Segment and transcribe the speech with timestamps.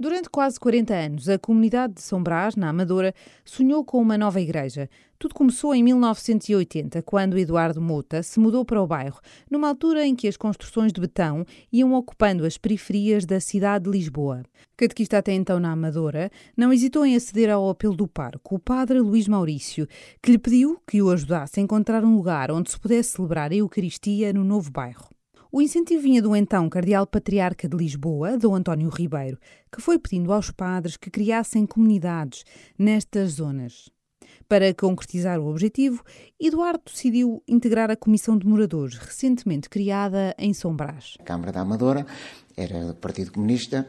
[0.00, 3.12] Durante quase 40 anos, a comunidade de São Brás, na Amadora,
[3.44, 4.88] sonhou com uma nova igreja.
[5.18, 9.18] Tudo começou em 1980, quando Eduardo Mota se mudou para o bairro,
[9.50, 13.90] numa altura em que as construções de betão iam ocupando as periferias da cidade de
[13.90, 14.44] Lisboa.
[14.76, 19.00] Catequista até então na Amadora, não hesitou em aceder ao apelo do parco, o padre
[19.00, 19.88] Luís Maurício,
[20.22, 23.56] que lhe pediu que o ajudasse a encontrar um lugar onde se pudesse celebrar a
[23.56, 25.17] Eucaristia no novo bairro.
[25.50, 29.38] O incentivo vinha do então Cardeal Patriarca de Lisboa, Dom António Ribeiro,
[29.72, 32.44] que foi pedindo aos padres que criassem comunidades
[32.78, 33.88] nestas zonas.
[34.46, 36.04] Para concretizar o objetivo,
[36.38, 41.14] Eduardo decidiu integrar a Comissão de Moradores, recentemente criada em São Brás.
[41.18, 42.06] A Câmara da Amadora
[42.54, 43.88] era do Partido Comunista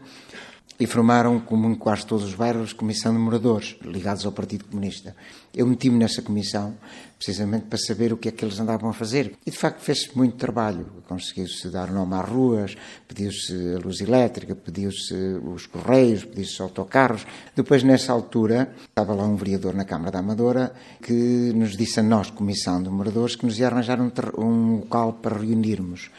[0.80, 5.16] e formaram, como em quase todos os bairros, comissão de moradores ligados ao Partido Comunista.
[5.54, 6.76] Eu meti-me nessa comissão
[7.20, 9.34] precisamente para saber o que é que eles andavam a fazer.
[9.46, 10.86] E de facto fez-se muito trabalho.
[11.06, 17.28] Conseguiu-se dar nome às ruas, pediu-se a luz elétrica, pediu-se os correios, pediu-se autocarros.
[17.54, 22.04] Depois, nessa altura, estava lá um vereador na Câmara da Amadora que nos disse a
[22.04, 26.10] nós, comissão de moradores, que nos ia arranjar um, um local para reunirmos.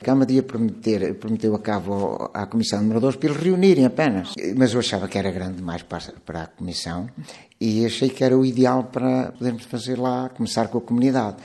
[0.00, 4.34] A Câmara ia prometer, prometeu a cabo à Comissão de Moradores para eles reunirem apenas.
[4.56, 7.08] Mas eu achava que era grande demais para, para a Comissão
[7.60, 11.36] e achei que era o ideal para podermos fazer lá, começar com a comunidade.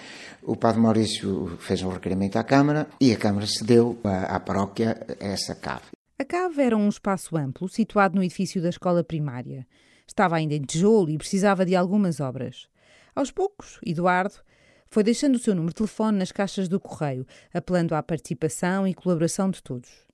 [0.41, 5.05] O Padre Maurício fez um requerimento à Câmara e a Câmara cedeu à, à paróquia
[5.19, 5.85] essa cave.
[6.17, 9.67] A cave era um espaço amplo, situado no edifício da escola primária.
[10.07, 12.67] Estava ainda em tijolo e precisava de algumas obras.
[13.15, 14.35] Aos poucos, Eduardo
[14.87, 18.93] foi deixando o seu número de telefone nas caixas do correio, apelando à participação e
[18.93, 20.04] colaboração de todos.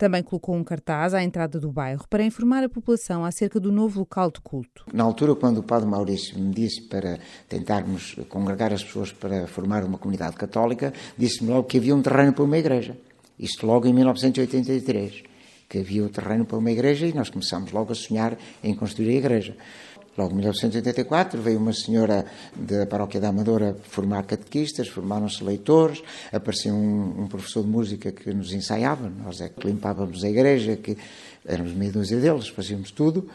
[0.00, 3.98] Também colocou um cartaz à entrada do bairro para informar a população acerca do novo
[3.98, 4.86] local de culto.
[4.94, 9.84] Na altura, quando o Padre Maurício me disse para tentarmos congregar as pessoas para formar
[9.84, 12.96] uma comunidade católica, disse-me logo que havia um terreno para uma igreja.
[13.38, 15.24] Isto logo em 1983
[15.68, 19.10] que havia o terreno para uma igreja e nós começámos logo a sonhar em construir
[19.10, 19.54] a igreja.
[20.18, 26.02] Logo em 1984 veio uma senhora da paróquia da Amadora formar catequistas, formaram-se leitores,
[26.32, 30.76] apareceu um, um, professor de música que nos ensaiava, nós é que limpávamos a igreja,
[30.76, 30.96] que
[31.46, 33.28] éramos meia dúzia deles, fazíamos tudo.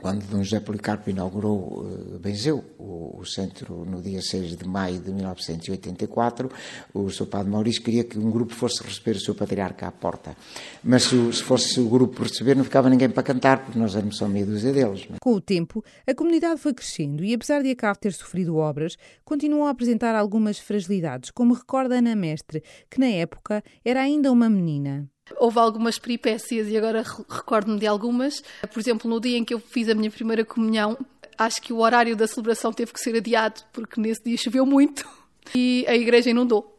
[0.00, 5.12] Quando Dom José Policarpo inaugurou uh, Benzeu, o, centro, no dia 6 de maio de
[5.12, 6.50] 1984,
[6.94, 7.26] o Sr.
[7.26, 10.34] Padre Maurício queria que um grupo fosse receber o seu patriarca à porta.
[10.82, 14.16] Mas se, se fosse o grupo receber, não ficava ninguém para cantar, porque nós éramos
[14.16, 15.06] só meia dúzia deles.
[15.10, 15.16] É?
[15.20, 18.96] Com o tempo, a comunidade foi crescendo e, apesar de a CAV ter sofrido obras,
[19.22, 24.48] continuou a apresentar algumas fragilidades, como recorda Ana Mestre, que na época era ainda uma
[24.48, 25.10] menina.
[25.36, 28.42] Houve algumas peripécias e agora recordo-me de algumas.
[28.72, 30.98] Por exemplo, no dia em que eu fiz a minha primeira comunhão,
[31.38, 35.08] acho que o horário da celebração teve que ser adiado, porque nesse dia choveu muito
[35.54, 36.76] e a igreja inundou.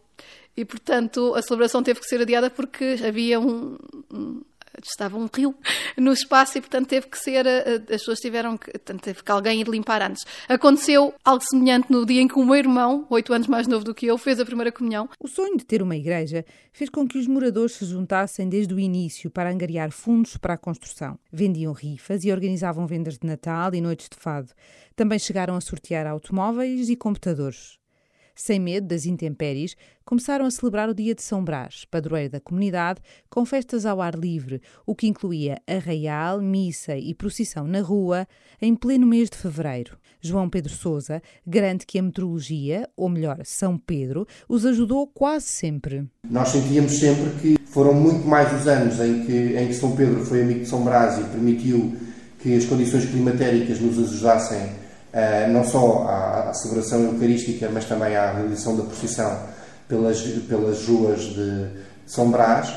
[0.55, 3.77] E, portanto, a celebração teve que ser adiada porque havia um,
[4.83, 5.55] estava um rio
[5.97, 9.31] no espaço e, portanto, teve que ser, eh, as pessoas tiveram que, portanto, teve que
[9.31, 10.23] alguém ir limpar antes.
[10.47, 13.93] Aconteceu algo semelhante no dia em que o meu irmão, oito anos mais novo do
[13.93, 15.09] que eu, fez a primeira comunhão.
[15.19, 18.79] O sonho de ter uma igreja fez com que os moradores se juntassem desde o
[18.79, 21.19] início para angariar fundos para a construção.
[21.31, 24.51] Vendiam rifas e organizavam vendas de Natal e noites de fado.
[24.95, 27.80] Também chegaram a sortear automóveis e computadores
[28.41, 32.99] sem medo das intempéries, começaram a celebrar o dia de São Brás, padroeiro da comunidade,
[33.29, 38.27] com festas ao ar livre, o que incluía arraial, missa e procissão na rua,
[38.59, 39.95] em pleno mês de fevereiro.
[40.19, 46.07] João Pedro Sousa garante que a meteorologia, ou melhor, São Pedro, os ajudou quase sempre.
[46.27, 50.25] Nós sentíamos sempre que foram muito mais os anos em que, em que São Pedro
[50.25, 51.95] foi amigo de São Brás e permitiu
[52.39, 54.80] que as condições climatéricas nos ajudassem
[55.49, 59.39] não só à, à, celebração eucarística, mas também à realização da procissão
[59.87, 61.67] pelas, pelas ruas de
[62.05, 62.73] São Brás,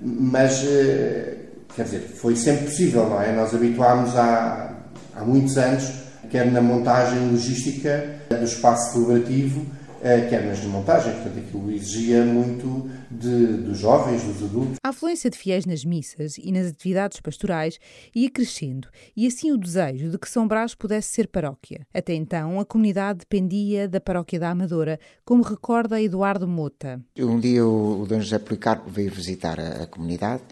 [0.00, 1.36] mas, uh,
[1.74, 3.32] quer dizer, foi sempre possível, não é?
[3.32, 4.70] Nós habituámos há,
[5.16, 5.90] há muitos anos,
[6.30, 9.64] quer na montagem logística do espaço celebrativo,
[10.00, 14.76] quer é nas montagens, portanto aquilo exigia muito de, dos jovens, dos adultos.
[14.82, 17.78] A afluência de fiéis nas missas e nas atividades pastorais
[18.14, 21.86] ia crescendo e assim o desejo de que São Brás pudesse ser paróquia.
[21.92, 27.00] Até então a comunidade dependia da paróquia da Amadora, como recorda Eduardo Mota.
[27.18, 30.42] Um dia o, o Dom José Policarpo veio visitar a, a comunidade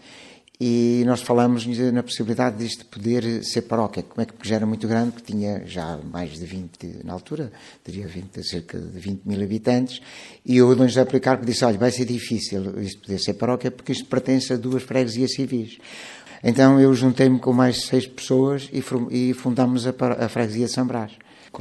[0.59, 4.87] e nós falamos na possibilidade disto poder ser paróquia, como é que já era muito
[4.87, 7.51] grande, que tinha já mais de 20, na altura,
[7.83, 10.01] teria 20, cerca de 20 mil habitantes,
[10.43, 13.91] e o Dom José Policarpo disse, olha, vai ser difícil isto poder ser paróquia, porque
[13.91, 15.77] isto pertence a duas freguesias civis.
[16.43, 21.11] Então eu juntei-me com mais seis pessoas e fundámos a freguesia de São Brás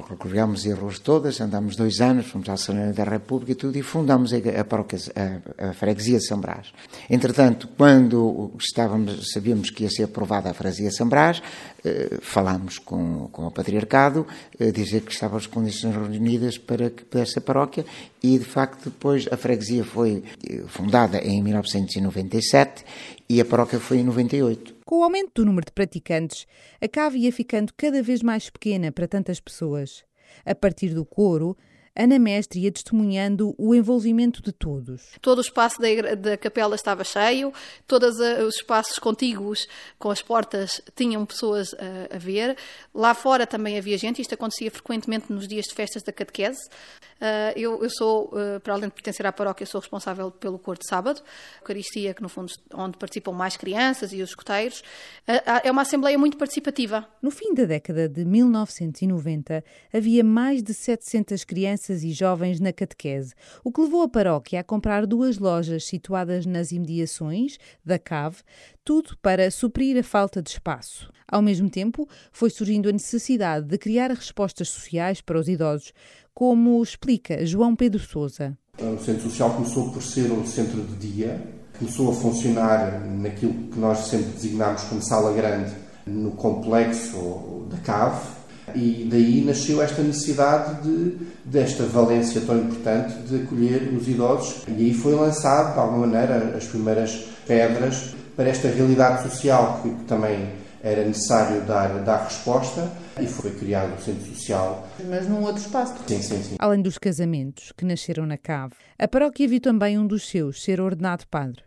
[0.02, 4.32] recorremos ruas todas, andámos dois anos, fomos à Assembleia da República e tudo, e fundámos
[4.32, 6.72] a, a, a, a freguesia de São Brás.
[7.08, 11.43] Entretanto, quando estávamos, sabíamos que ia ser aprovada a freguesia de São Brás,
[11.84, 14.26] eh, falámos com, com o Patriarcado,
[14.58, 17.84] eh, dizer que estavam as condições reunidas para que pudesse ser paróquia,
[18.22, 22.84] e de facto depois a freguesia foi eh, fundada em 1997
[23.28, 24.76] e a paróquia foi em 98.
[24.84, 26.46] Com o aumento do número de praticantes,
[26.81, 30.05] a cave ia ficando cada vez mais pequena para tantas pessoas.
[30.44, 31.56] A partir do coro,
[31.96, 35.02] Ana Mestre ia testemunhando o envolvimento de todos.
[35.20, 37.52] Todo o espaço da, da capela estava cheio,
[37.87, 39.66] todos os espaços contíguos
[39.98, 42.56] com as portas tinham pessoas a, a, ver.
[42.94, 46.69] Lá fora também havia gente, isto acontecia frequentemente nos dias de festas da catequese.
[47.16, 48.31] Uh, eu, eu, sou,
[48.62, 51.22] para além de pertencer à paróquia, sou responsável pelo cor de sábado,
[51.60, 54.81] Eucaristia, que no fundo onde participam mais crianças e os escuteiros.
[55.26, 57.08] Uh, é uma assembleia muito participativa.
[57.22, 62.73] No fim da década de 1990, havia mais de 700 crianças crianças e jovens na
[62.73, 68.38] catequese, o que levou a paróquia a comprar duas lojas situadas nas imediações da cave,
[68.85, 71.11] tudo para suprir a falta de espaço.
[71.29, 75.93] Ao mesmo tempo, foi surgindo a necessidade de criar respostas sociais para os idosos,
[76.35, 78.56] como explica João Pedro Souza.
[78.79, 81.41] O Centro Social começou por ser um centro de dia,
[81.79, 85.73] começou a funcionar naquilo que nós sempre designámos como sala grande,
[86.06, 88.36] no complexo da cave,
[88.75, 94.63] e daí nasceu esta necessidade de, desta valência tão importante de acolher os idosos.
[94.69, 99.91] E aí foi lançado, de alguma maneira, as primeiras pedras para esta realidade social que,
[99.91, 100.49] que também
[100.83, 104.87] era necessário dar, dar resposta e foi criado o Centro Social.
[105.09, 105.95] Mas num outro espaço.
[106.07, 106.57] Sim, sim, sim.
[106.59, 110.81] Além dos casamentos que nasceram na cave, a paróquia viu também um dos seus ser
[110.81, 111.63] ordenado padre.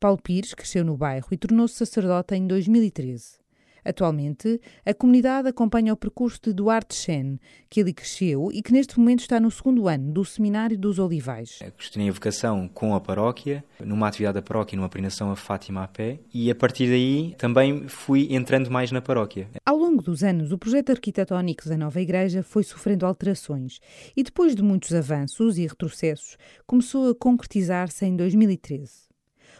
[0.00, 3.43] Paulo Pires cresceu no bairro e tornou-se sacerdote em 2013.
[3.84, 7.38] Atualmente, a comunidade acompanha o percurso de Duarte Chen,
[7.68, 11.58] que ali cresceu e que neste momento está no segundo ano do Seminário dos Olivais.
[11.76, 15.88] Questionei a vocação com a paróquia, numa atividade da paróquia, numa peregrinação a Fátima a
[15.88, 19.48] pé, e a partir daí também fui entrando mais na paróquia.
[19.66, 23.80] Ao longo dos anos, o projeto arquitetónico da nova igreja foi sofrendo alterações
[24.16, 26.36] e, depois de muitos avanços e retrocessos,
[26.66, 29.03] começou a concretizar-se em 2013.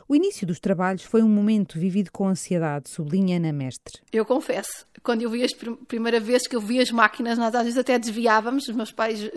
[0.08, 4.00] O início dos trabalhos foi um momento vivido com ansiedade, sublinha Ana Mestre.
[4.12, 5.46] Eu confesso, quando eu vi a
[5.86, 8.68] primeira vez que eu vi as máquinas, nós às vezes até desviávamos.
[8.68, 9.30] Os meus pais uh,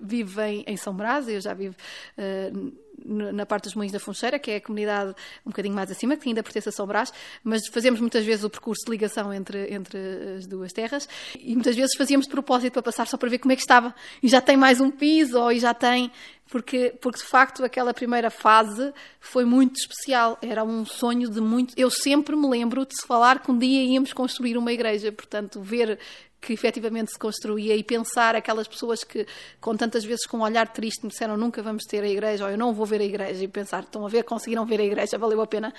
[0.00, 1.74] vivem em São Brás, eu já vivo
[2.18, 2.72] uh,
[3.04, 5.14] na parte dos Moinhos da Funcheira, que é a comunidade
[5.44, 7.12] um bocadinho mais acima, que ainda pertence a São Brás,
[7.42, 9.98] mas fazemos muitas vezes o percurso de ligação entre, entre
[10.36, 11.08] as duas terras
[11.38, 13.94] e muitas vezes fazíamos de propósito para passar só para ver como é que estava.
[14.22, 16.10] E já tem mais um piso, ou já tem.
[16.48, 20.38] Porque, porque de facto aquela primeira fase foi muito especial.
[20.42, 21.72] Era um sonho de muito.
[21.78, 25.62] Eu sempre me lembro de se falar que um dia íamos construir uma igreja, portanto,
[25.62, 25.98] ver
[26.42, 29.24] que efetivamente se construía e pensar aquelas pessoas que,
[29.60, 32.50] com tantas vezes com um olhar triste, me disseram nunca vamos ter a igreja ou
[32.50, 35.16] eu não vou ver a igreja e pensar, estão a ver, conseguiram ver a igreja,
[35.16, 35.72] valeu a pena.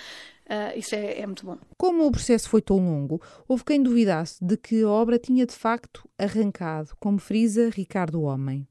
[0.46, 1.58] Uh, isso é, é, muito bom.
[1.78, 5.54] Como o processo foi tão longo, houve quem duvidasse de que a obra tinha de
[5.54, 8.66] facto arrancado, como frisa Ricardo Homem.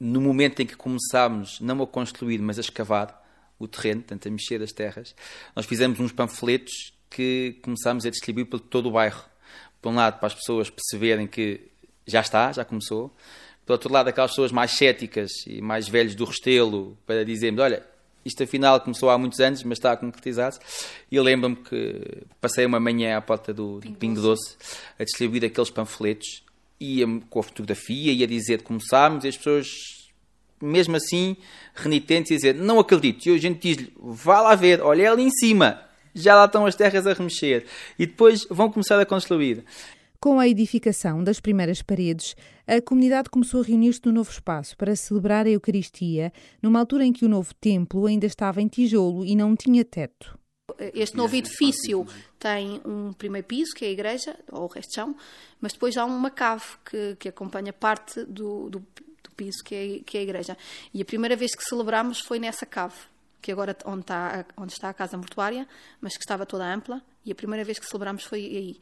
[0.00, 3.22] No momento em que começámos, não a construir, mas a escavar
[3.58, 5.14] o terreno, tanto a mexer as terras,
[5.54, 9.24] nós fizemos uns panfletos que começámos a distribuir por todo o bairro
[9.80, 11.60] por um lado, para as pessoas perceberem que
[12.06, 13.14] já está, já começou.
[13.64, 17.84] Por outro lado, aquelas pessoas mais céticas e mais velhos do Restelo, para dizermos, olha,
[18.24, 20.60] isto afinal começou há muitos anos, mas está a concretizar-se.
[21.10, 24.56] E eu lembro-me que passei uma manhã à porta do, do Pingo Doce
[24.98, 26.42] a distribuir aqueles panfletos,
[26.80, 29.68] ia com a fotografia, ia dizer começámos, e as pessoas,
[30.60, 31.36] mesmo assim,
[31.74, 33.26] renitentes, iam dizer, não acredito.
[33.26, 35.87] E a gente diz-lhe, vá lá ver, olha ali em cima,
[36.20, 37.64] já lá estão as terras a remexer
[37.98, 39.64] e depois vão começar a construir.
[40.20, 42.34] Com a edificação das primeiras paredes,
[42.66, 47.12] a comunidade começou a reunir-se no novo espaço para celebrar a Eucaristia, numa altura em
[47.12, 50.36] que o novo templo ainda estava em tijolo e não tinha teto.
[50.92, 52.04] Este novo edifício
[52.38, 55.16] tem um primeiro piso, que é a igreja, ou o resto de chão,
[55.60, 59.98] mas depois há uma cave que, que acompanha parte do, do, do piso, que é,
[60.04, 60.58] que é a igreja.
[60.92, 62.96] E a primeira vez que celebramos foi nessa cave
[63.40, 65.66] que agora onde está, onde está a casa mortuária,
[66.00, 68.80] mas que estava toda ampla, e a primeira vez que celebramos foi aí.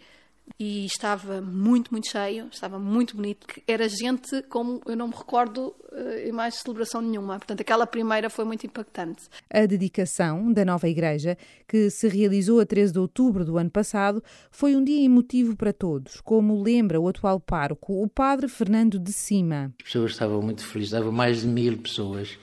[0.58, 3.46] E estava muito, muito cheio, estava muito bonito.
[3.66, 7.36] Era gente como eu não me recordo uh, em mais celebração nenhuma.
[7.36, 9.24] Portanto, aquela primeira foi muito impactante.
[9.50, 11.36] A dedicação da nova igreja,
[11.66, 15.72] que se realizou a 13 de outubro do ano passado, foi um dia emotivo para
[15.72, 19.74] todos, como lembra o atual pároco, o padre Fernando de Cima.
[19.80, 22.38] As pessoas estavam muito felizes, estavam mais de mil pessoas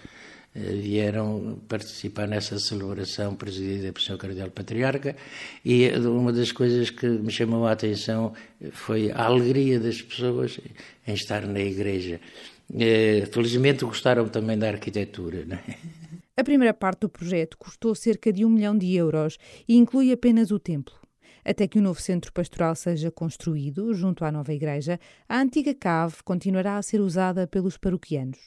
[0.56, 4.18] vieram participar nessa celebração presidida pelo Sr.
[4.18, 5.16] Cardeal Patriarca
[5.66, 8.34] e uma das coisas que me chamou a atenção
[8.72, 10.60] foi a alegria das pessoas
[11.08, 12.20] em estar na igreja.
[13.32, 15.44] Felizmente gostaram também da arquitetura.
[15.46, 15.78] Não é?
[16.36, 20.50] A primeira parte do projeto custou cerca de um milhão de euros e inclui apenas
[20.50, 20.96] o templo.
[21.46, 26.24] Até que o novo centro pastoral seja construído, junto à nova igreja, a antiga cave
[26.24, 28.40] continuará a ser usada pelos paroquianos.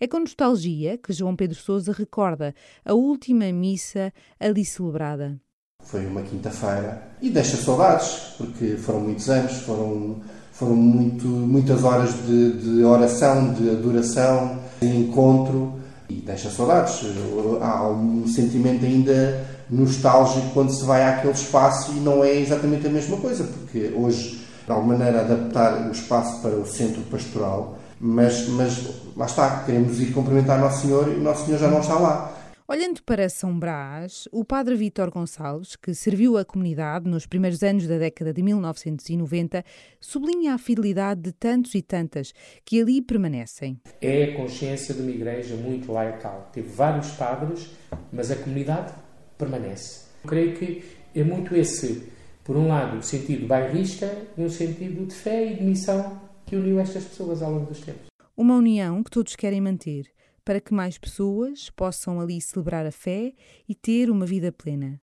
[0.00, 2.54] É com nostalgia que João Pedro Sousa recorda
[2.84, 5.40] a última missa ali celebrada.
[5.84, 10.20] Foi uma quinta-feira e deixa saudades, porque foram muitos anos, foram,
[10.52, 17.00] foram muito, muitas horas de, de oração, de adoração, de encontro e deixa saudades.
[17.60, 22.90] Há um sentimento ainda nostálgico quando se vai àquele espaço e não é exatamente a
[22.90, 28.48] mesma coisa, porque hoje, de alguma maneira, adaptar o espaço para o centro pastoral, mas,
[28.48, 32.34] mas lá está, queremos ir cumprimentar Nosso Senhor e Nosso Senhor já não está lá.
[32.70, 37.86] Olhando para São Brás, o padre Vítor Gonçalves, que serviu a comunidade nos primeiros anos
[37.86, 39.64] da década de 1990,
[39.98, 42.34] sublinha a fidelidade de tantos e tantas
[42.66, 43.80] que ali permanecem.
[44.02, 46.50] É a consciência de uma igreja muito laical.
[46.52, 47.70] Teve vários padres,
[48.12, 48.92] mas a comunidade
[49.38, 50.02] permanece.
[50.22, 52.12] Eu creio que é muito esse,
[52.44, 56.56] por um lado, o sentido bairrista e um sentido de fé e de missão que
[56.56, 58.06] uniu estas pessoas ao longo dos tempos.
[58.34, 60.06] Uma união que todos querem manter
[60.44, 63.34] para que mais pessoas possam ali celebrar a fé
[63.68, 64.96] e ter uma vida plena.